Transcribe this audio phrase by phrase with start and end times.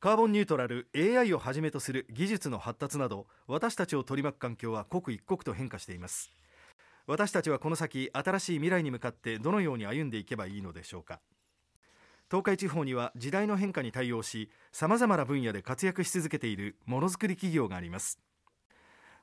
[0.00, 6.30] カーボンニュートラル AI をはじめとする技術の発達など私たちを取り巻く環境は刻一刻と変化しています。
[7.06, 11.20] 私たちはこの先新しい未来に向かってどのように歩んでいけばいいのでしょうか。
[12.30, 18.18] 東海地方には時代の変化に対応しさまざまな分野で活躍し続けているものづくり企業があります。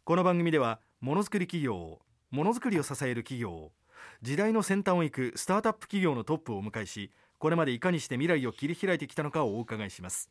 [0.03, 3.71] この番組ではものづくり企業をものづくりを支える企業を
[4.21, 10.29] 時代の先端を行くスタートアップ企業のトップをお迎えしこれまでいかにして未来を切り開いてきたのかをお伺いします。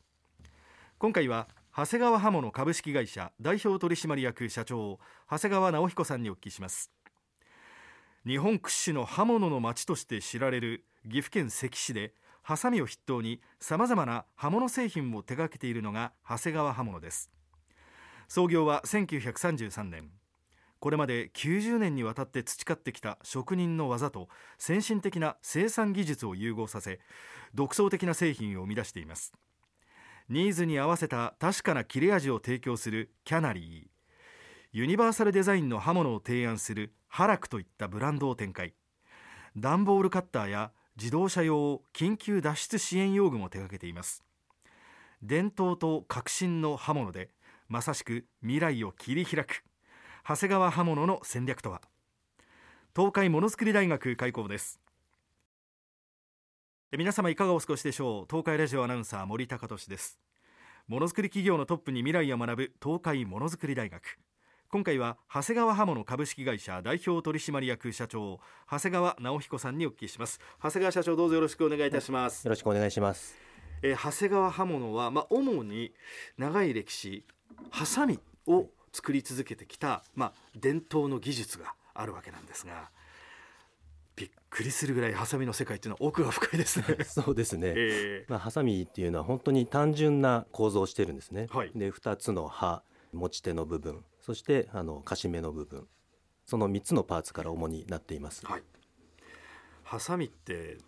[0.98, 4.98] 今回は長谷川刃物株式会社代表取締役社長
[5.30, 6.90] 長谷川直彦さんにお聞きします。
[8.26, 17.30] 日本屈指の刃物の町として知られる岐阜県関市でハサミを筆頭にさまざまな刃物製品を手掛けているのが長谷川刃物です。
[18.26, 20.08] 創業は1933年。
[20.80, 27.00] これまで90年にわたって培ってきた職人の技と先進的な生産技術を融合させ
[27.54, 29.34] 独創的な製品を生み出しています。
[30.28, 33.96] ニーズに合わせた確かな切れ味を提供するキャナリー。
[34.72, 38.74] ユニバーサルデザインの刃物を提案するハラクといったブランドを展開。
[39.56, 44.24] 段ボールカッターや自動車用緊急脱出支援用具も手掛けています。
[45.22, 47.30] 伝統と革新の刃物で
[47.68, 49.62] まさしく未来を切り開く。
[50.28, 51.80] 長谷川刃物の戦略とは。
[52.96, 54.80] 東海ものづくり大学開校です。
[56.92, 58.26] 皆様いかがお過ごしでしょう？
[58.30, 60.20] 東海ラジオアナウンサー森高俊です。
[60.86, 64.20] ものづくり企業のトップに未来を学ぶ東海ものづくり大学。
[64.70, 68.38] 今回は長谷川刃物株式会社代表取締役社長
[68.70, 70.38] 長谷川直彦さんにお聞きします。
[70.62, 72.44] 長谷川社長どうぞよろしくお願いいたします。
[72.44, 73.34] よろしくお願いします。
[73.82, 75.92] えー、長谷川刃物はまあ主に
[76.38, 77.24] 長い歴史
[77.70, 82.90] ハサミを作り続けてきたまあ伝統の技術があるわけなんですが
[84.56, 86.86] くりするぐらいハサミの世界っていうのは奥が深いですね。
[87.04, 92.82] そうですね、えー、まあ、ハサミっていうのは本当に単純な構造をしてるんですね、はい、で2つの刃
[93.12, 95.86] 持ち手の部分そしてあのカシメの部分。
[96.46, 98.62] その3つのパーツから主になっています、はい、
[99.82, 100.78] ハサミって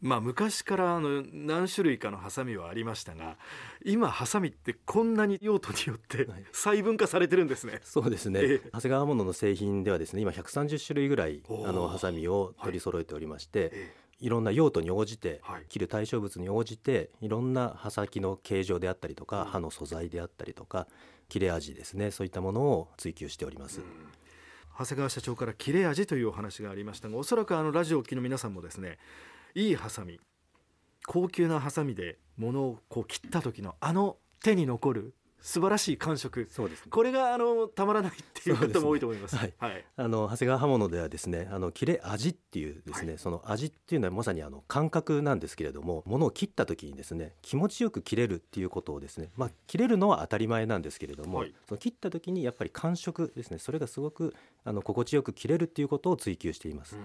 [0.00, 3.36] まあ、昔からあの何種類かのハサミはありましたが
[3.84, 13.70] 今ハサミってこんなに用途によって細分化されてるんですね、はい、そうですね、えー、長谷川物の製品ではですね今130種類ぐらいあのハサミを取り揃えておりまして、はい。
[13.74, 20.86] えー、いろんな用途に応じて、はい、切る対象物に応じていろんな刃先の形状であったりとか、うん、刃の素材であったりとか
[21.28, 23.80] 切れ味ですねそういったものを追求しております。
[23.80, 23.86] うん。
[24.78, 28.96] 長谷川社長から切れ味というお話がありましたがおそらくあのラジオを聴きの皆さんもですね
[29.54, 30.20] いいハサミ。
[31.06, 36.46] 高級なハサミで物をこう切った時のあの手に残る素晴らしい感触。
[36.50, 54.34] そうです、ね、これがあのたまらないっていう方も多いと思います、ね、はい、はい、あの長谷川刃物ではですねあの切れ味っていうですね、はい、その味っていうのはまさにあの感覚なんですけれども物を切った時にですね気持ちよく切れるっていうことをですねまあ切れるのは当たり前なんですけれども、はい、その切った時にやっぱり感触ですねそれがすごく
[54.64, 57.02] あの心地よく切れるっていうことを追求しています、うん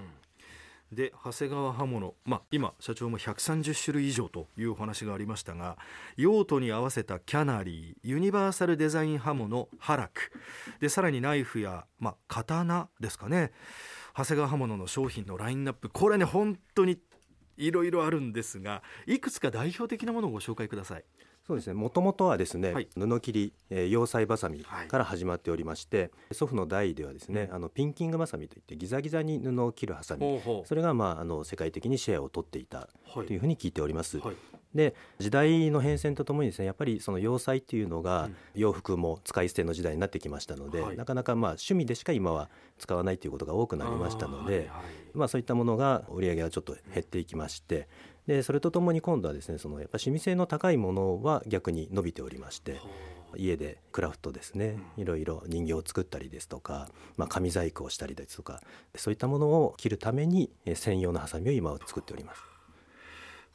[0.92, 5.78] で長谷川刃物、まあ、今社長も130種類以上というお話がありましたが
[6.16, 10.32] 用途に合わせたキャナリーユニバーサルデザイン刃物ハラク
[10.80, 13.52] でさらにナイフや、まあ、刀ですかね
[14.16, 17.00] 長谷川刃物の商品のラインナップこれね本当に
[17.58, 21.04] いろいろあるんですがいくつか代表的なものをご紹介ください。
[21.48, 21.74] そうですね。
[21.74, 34.18] もともとはですね、はい、布切り、えー、洋裁ばさみから始まっておりまして、はい、祖父の代ではですね、あのピンキングばさみといってギザギザに布を切るハサミそれが、まあ、あの世界的にシェアを取っていたというふうに聞いております。
[34.18, 34.36] はい、
[34.74, 44.72] で時代の変遷とともにですねやっぱりその洋裁っていうのが洋服も使い捨ての時代になってきましたので、なかなかまあ趣味でしか今は使わないということが多くなりましたので、
[45.14, 47.88] まあ、そういったものが売り上げがちょっと減っていきまして
[48.28, 52.80] でそれとともに今度はですねそのやっぱ趣味性の高いものは逆に伸びておりまして
[53.38, 58.62] 家でクラフトですねいろいろ人形を作ったりですとか、まあ、紙細工をしたりですとか
[58.96, 62.42] そういったものを切るために専用のハサミを今は作っております。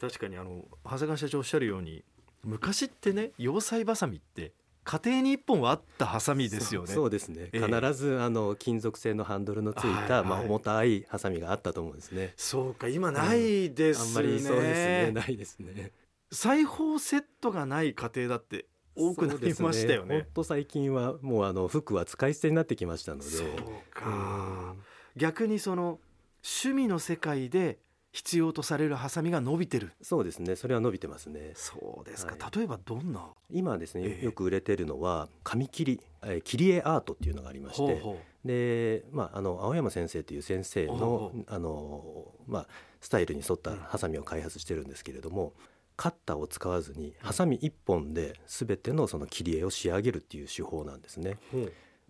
[0.00, 2.02] 確かにあの長谷川社長おっしゃるように
[2.42, 4.52] 昔ってね洋裁ばさみって
[4.90, 6.88] 家庭に一本はあったハサミですよね。
[6.88, 7.50] そうですね。
[7.52, 12.34] 必ずあの金属製のハンドルのついた、まあ重たいハサミがあったと思うんですね。
[12.37, 15.92] そうか今ないですね、あんまりそうですねないですね。
[16.32, 18.66] 裁縫セットがない家庭だって
[18.96, 20.16] 多くなりましたよね。
[20.16, 23.25] 本当、最近はもうあの服は使い捨てになってきましたので。
[23.26, 23.46] そう
[23.94, 24.75] か。
[25.16, 26.00] 逆にその
[26.42, 27.78] 趣味の世界で
[28.12, 29.93] 必要とされるハサミが伸びてる。
[30.03, 30.57] そうですね。
[30.57, 31.53] それは伸びてますね。
[31.55, 33.29] そうですか、はい、例えばどんな？
[33.51, 38.03] 今ですね、えー、よく売れてるのは紙切り、えー、切り絵アートっていうのがありまして
[38.45, 42.67] で、まあ、あの青山先生という先生のあの、まあ、
[43.01, 45.53] スタイルに沿ったハサミを開発してるんですけれども
[45.97, 51.37] カッターを使わずにハサミ1本で全てのその切り絵を仕上げるっていう手法なんですね。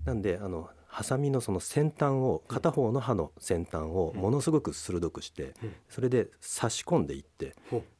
[0.04, 5.54] なんであのハサミのその先端を片方の刃の先端をものすごく鋭くして
[5.88, 7.54] それで差し込んでいって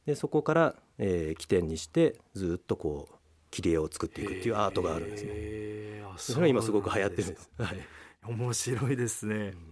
[0.05, 3.15] でそこから、えー、起点にしてずっとこう
[3.49, 5.31] 切り絵を作っていくっていうアートがあるんですね。
[6.17, 7.49] それが今すごく流行ってるんです。
[7.57, 7.77] はい、
[8.27, 9.35] 面白いですね。
[9.35, 9.71] うん。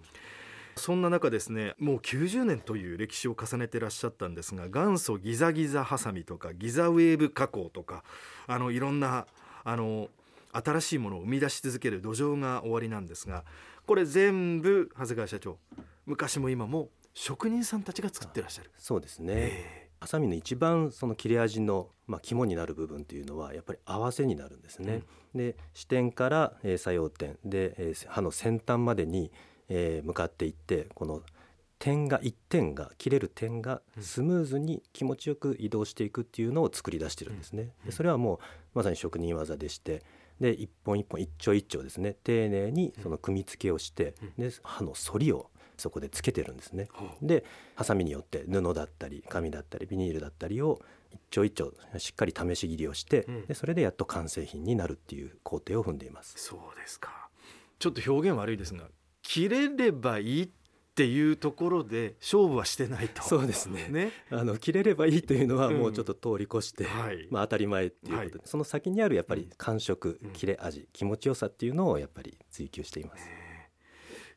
[0.79, 8.03] そんな中ですねもう90年という歴史を重ねてらっしゃったんですが元祖ギザギザハサミとかギザウェーブ加工とか
[8.47, 9.27] あのいろんな
[9.65, 10.07] あの
[10.51, 13.43] 新しいものを生み出し続ける土壌が終わりなんですが
[13.85, 15.57] これ全部長谷川社長
[16.05, 18.71] 昔も今も職人さんたちが作ってらっしゃる。
[18.77, 25.03] そうですね、えー、ハサミの一番その切れ味の、まあ、肝になる部分というのはやっぱり合わせになるんですね、
[25.33, 29.31] うん、で支点から、えー、作用点で、えー、刃の先端までに
[29.69, 31.21] えー、向かっていってこの
[31.77, 37.69] 点が一点が切れる点がスムーズに気持ちよく移動していくっていうのを作り出してるんですね。
[37.85, 38.39] でそれはもう
[38.73, 40.03] まさに職人技でして
[40.39, 42.15] で一本一本一丁一丁ですね。
[42.23, 46.87] 丁寧にその組み付けをしてで刃の反りをそこでつけてるんですね。
[47.21, 47.43] で
[47.75, 50.81] ハサミによって布だったり紙だったりビニールだったりを
[51.11, 56.35] 一丁一丁しっかり試し切りをして、でそれでやっと完成品になるっていう工程を踏んでいます。
[56.37, 57.29] そうですか。
[57.79, 58.89] ちょっと表現悪いですが
[59.21, 60.49] 切れればいいっ
[60.99, 63.23] ていうところで勝負はしてないと。
[63.23, 63.87] そうですね。
[63.89, 64.11] ね。
[64.31, 73.29] あの切れればいいというのはもうちょっと通り越して、うんはい、まあ、当たり前っていうことで、はい、その先にあるやっぱり感触、切れ味気持ちよさっていうのをやっぱり追求しています。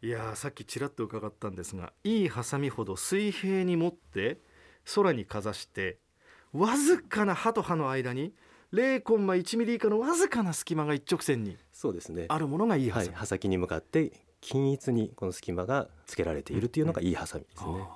[0.02, 4.38] いやさっきちらっと伺ったんですがいいハサミほど水平に持って
[4.94, 5.98] 空にかざして
[6.52, 8.34] わずかな刃と刃の間に
[8.72, 12.26] 0コンマ1ミリ以下のわずかな隙間が一直線にそうですね。
[12.28, 14.12] あるものがいいはい、刃先に向かって
[14.42, 17.88] 均一にこの隙間がつけられているというのがいいハサミですね。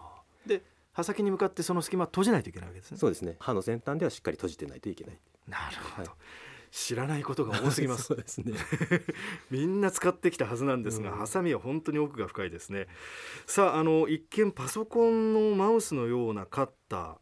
[0.46, 0.62] で
[0.92, 2.96] 刃先に向かってその隙間閉じないといけないわけですね。
[2.96, 3.36] そうですね。
[3.38, 5.18] 刃の先端ではしっかり閉じてないといけない。
[5.46, 6.08] なるほど。
[6.10, 6.18] はい
[6.72, 8.52] 知らないことが多すぎますそうですね
[9.50, 12.86] みんな使ってきたはずなんですが、うん、ハサミは本当に奥が深いですね
[13.46, 17.16] さああの一見パソコンのマウスのようなカッター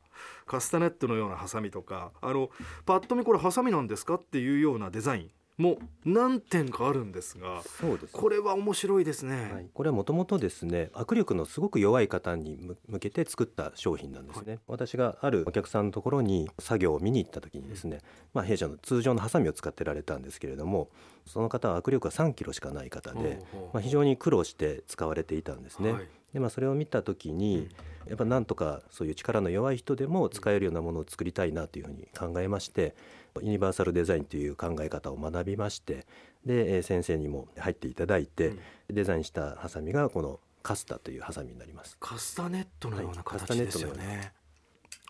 [0.47, 2.51] カスタネットのようなハサミとかあの
[2.85, 12.59] パッと見これハサミなんですかっていうようなデザインも何点かあるんですがそうです、ね、これは面白いですね、はい、これはもともとですね握力のすごく弱い方に
[12.89, 18.01] 向けて作った商品なんですね、はい、私があるお客さんのところに作業を見に行った時にですね、
[18.33, 20.91] まあ、弊社の通常のハサミを使ってられたんですけれども
[21.25, 23.41] その方は握力が3キロしかない方で、
[23.73, 27.69] まあ、非常に苦労して使われていたんですね、はい、でまあ、それを見た時に、
[28.09, 32.95] やっぱなんとかそういう力の弱い人でも使えるようなものを作りたいなというふうに考えまして
[33.41, 36.07] ユニバーサルデザインという考え方を学びまして
[36.45, 38.53] で先生にも入っていただいて、
[38.91, 41.97] デザインしたハサミがこのカスタというハサミになります。
[42.01, 44.33] カスタネットのような形ですよね、はい、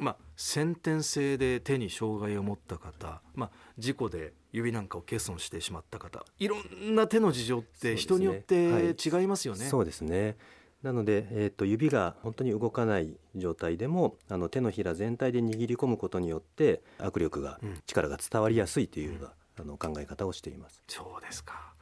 [0.00, 9.64] まあ、先天性で手に障害を持った方、まあ、事故で指なんかを欠損してしまった方いろんな手の事情って人によって違いますよね。
[9.66, 10.36] そうですね、
[10.84, 20.84] なので、えーと、指が本当に動かない状態でもあの手のひら全体で握り込むことによって握力が、うん、力が伝わりやすいというような、あの考え方をしています。
[20.86, 21.72] そうですか。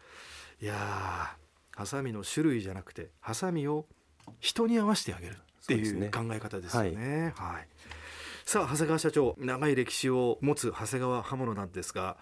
[0.60, 1.37] いや
[1.75, 3.87] ハサミの種類じゃなくてハサミを
[4.38, 6.90] 人に合わせてあげるっていう考え方ですよね。
[6.93, 7.69] ねはい、はい、
[8.44, 12.19] さあ長谷川社長長い歴史を持つ長谷川刃物なんですが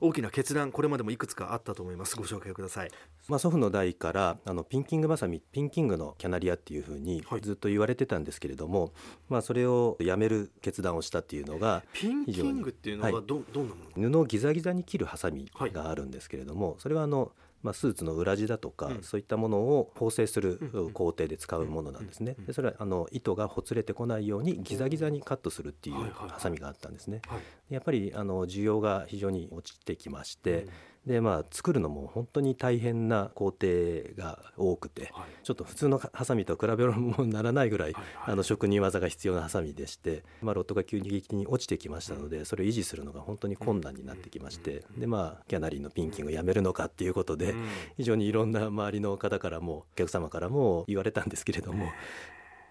[0.00, 2.16] 大きな決断これまでもいくつかあったと思います。
[2.16, 2.90] ご紹介ください、
[3.28, 8.90] まあ、祖父の代からあのピンキングバサミピンキングのキャナリアっていうふうにずっと言われてたんですけれども、はい、
[9.28, 14.10] まあ、それをやめる決断をしたっていうのがピンキングっていうのはど,、はい、どんなもの？
[14.10, 22.36] 布をギザギザに切るハサミがあるんですけれども、それはあのまあ、スーツの裏地だとか、うん、そういったものを縫製する工程で使うものなんですね。
[22.46, 27.20] でそれはあの糸がほつれてこないようにギザギザにカットするっていうハサミがあったんですね。
[27.68, 30.66] やっぱりあの需要が非常に落ちてきまして、
[31.06, 47.66] でまあ作るのも本当に大変な工程が多くて、はい、ちょっと普通のハサミと比べるもならないぐらい、はいはい、あの職人技が必要なハサミでして、まあ、ロットが急激に落ちてきましたので、うん、それを維持するのが本当に困難になってきまして、うん、でまあキャナリーのピンキングをやめるのかっていうことで、うん、
[47.96, 51.86] 非常にいろんな周りの方からもお客様からも言われたんですけれども、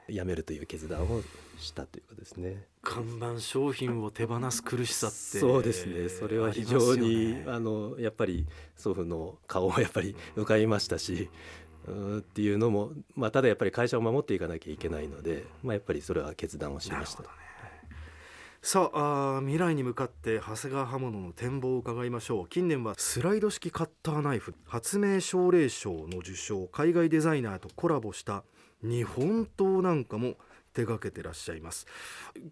[0.09, 1.21] やめるという決断を
[1.57, 2.65] したということですね。
[2.81, 6.09] 看板商品を手放す苦しさってそうですね。
[6.09, 11.29] それは非常にあ、ね,、のやっぱり祖父の顔をやっぱり浮かびましたし。
[11.89, 17.23] っていうのも、まあ、ただやっぱり会社を守っていかなきゃいけないので、まあ、やっぱりそれは決断をしました。
[17.23, 17.29] ね、
[18.61, 28.43] さああ未来に向かって長谷川刃物の展望を伺いましょう近年はスライド式カッターナイフ発明奨励賞の受賞海外デザイナーとコラボした
[28.83, 30.36] 日本刀なんかも
[30.74, 31.88] 手掛けてらっしゃいます。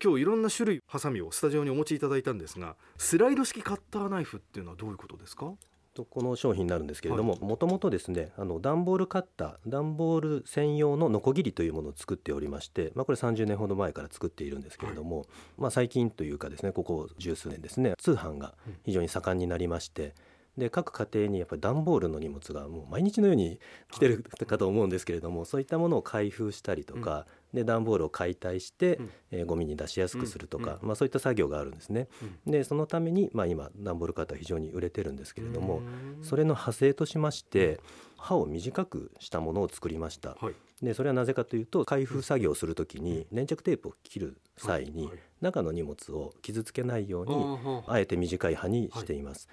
[0.04, 5.54] 今日いろんな種類ハサミをスタジオにお持ちいただいたんですがスライド式カッターナイフっていうのはどういうことですか？
[5.94, 18.54] とこの商品になるんですけれどももともとですねあの段ボールカッター段ボール専用のノコギリというものを作っておりまして、まあ、これ30年ほど前から作っているんですけれども、はい、まあ、最近というかですねここ十数年ですね通販が
[18.86, 20.14] 非常に盛んになりまして、
[20.58, 23.60] で各家庭にやっぱり段ボールの荷物がもう毎日のように
[23.92, 29.00] 来てるかと思うんですけれども、そういったものを開封したりとか、で段ボールを解体して、
[29.32, 32.08] えー、ゴミに出しやすくするとか、まあ、そういった作業があるんですね。
[32.46, 35.82] でそのために、まあ、今段ボールカッター非常に売れてるんですけれども
[36.22, 37.80] それの派生としまして
[38.18, 40.36] 刃を短くしたものを作りました。
[40.42, 40.56] はい。
[40.82, 45.10] でそれはなぜかというと開封作業をするときに粘着テープを切る際に
[45.42, 49.48] 中の荷物を傷つけないようにあえて短い刃にしています。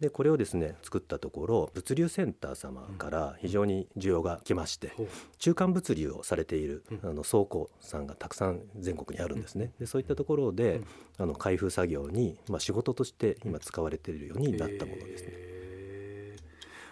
[0.00, 4.92] でこれをですね作ったところ物流センター様から非常に需要が来まして、
[5.38, 9.72] 中間物流をされている、あの倉庫さんがたくさん全国にあるんですね。
[9.80, 10.80] でそういったところで、
[11.18, 15.48] あの開封作業に、まあ、仕事として今使われているようになったものですね。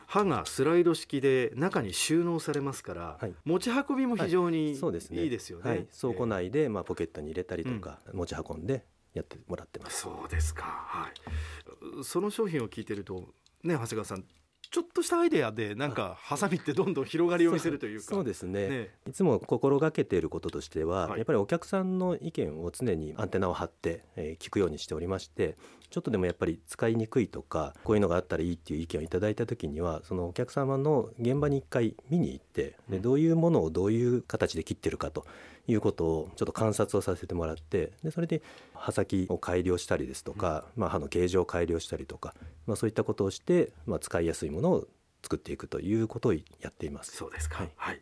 [0.09, 4.77] 刃がスライド式で中に収納されますから、はい、持ち運びも非常に
[5.25, 5.27] い。
[5.27, 5.71] いですよね。
[5.71, 8.85] はい、倉庫内でまあポケットに入れたりとか、持ち運んで
[9.17, 10.03] やってもらってます。
[10.03, 10.63] そうですか。
[10.65, 12.05] はい。
[12.05, 13.21] その商品を聞いてると
[13.63, 14.25] ね長谷川さん
[14.71, 18.07] ちょっとしたアイデアでなんかハサミってどんどん広がりを見せるというか。
[18.07, 25.57] そうですね、ね、いつも心がけていることとしては、はい、やっぱりお客さんの意見を常にアンテナを張って、えー、聞くようにしておりまして
[25.89, 35.25] ちょっとでもやっぱり使いにくいとかこういうのがあったらいいっていう意見をいただいた時にはそのお客様の現場に一回見に行ってでどういうものをどういう形で切ってるかと
[35.69, 38.43] いうことをちょっと観察をさせてもらってでそれで
[38.75, 42.35] 刃先を改良したりですとか、まあ、刃の形状を改良したりとか、
[42.67, 44.87] まあ、そういったことをして、まあ、使いやすいものを
[45.23, 47.17] 作っていくということをやっています。
[47.17, 48.01] そうですか、はい、はい、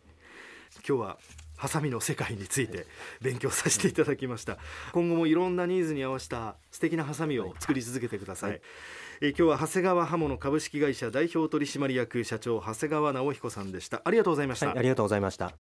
[0.87, 1.19] 今日は
[1.57, 2.87] ハサミの世界について
[3.23, 4.59] 勉強させていただきました。
[4.93, 8.61] 今後もいろんなニーズに合わせた素敵なハサミを作り続けてください、はい、
[9.23, 14.03] え今日は長谷川刃物株式会社代表取締役社長長谷川直彦さんでした。
[14.05, 15.74] ありがとうございました、はい、ありがとうございました